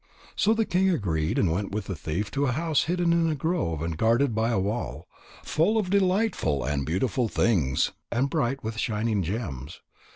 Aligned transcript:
So 0.35 0.55
the 0.55 0.65
king 0.65 0.89
agreed 0.89 1.37
and 1.37 1.51
went 1.51 1.71
with 1.73 1.85
the 1.85 1.95
thief 1.95 2.31
to 2.31 2.47
a 2.47 2.53
house 2.53 2.85
hidden 2.85 3.13
in 3.13 3.29
a 3.29 3.35
grove 3.35 3.83
and 3.83 3.95
guarded 3.95 4.33
by 4.33 4.49
a 4.49 4.57
wall, 4.57 5.07
full 5.43 5.77
of 5.77 5.91
delightful 5.91 6.63
and 6.65 6.87
beautiful 6.87 7.27
things, 7.27 7.91
and 8.11 8.27
bright 8.27 8.63
with 8.63 8.79
shining 8.79 9.21
gems. 9.21 9.81